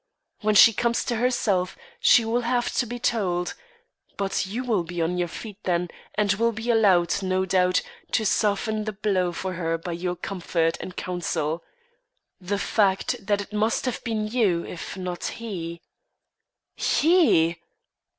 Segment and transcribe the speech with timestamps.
[0.41, 3.53] "When she comes to herself, she will have to be told;
[4.17, 7.83] but you will be on your feet, then, and will be allowed, no doubt,
[8.13, 11.63] to soften the blow for her by your comfort and counsel.
[12.39, 15.81] The fact that it must have been you, if not he"
[16.79, 17.57] "_He!